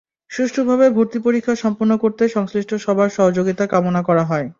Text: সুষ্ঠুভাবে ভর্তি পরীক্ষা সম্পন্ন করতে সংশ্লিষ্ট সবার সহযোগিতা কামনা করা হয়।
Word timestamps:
সুষ্ঠুভাবে 0.31 0.85
ভর্তি 0.89 1.19
পরীক্ষা 1.19 1.53
সম্পন্ন 1.55 1.91
করতে 1.97 2.23
সংশ্লিষ্ট 2.27 2.71
সবার 2.75 3.09
সহযোগিতা 3.09 3.63
কামনা 3.67 4.01
করা 4.03 4.23
হয়। 4.25 4.47